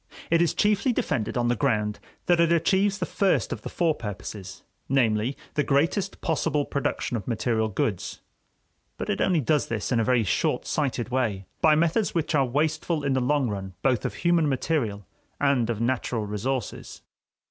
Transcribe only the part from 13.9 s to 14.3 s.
of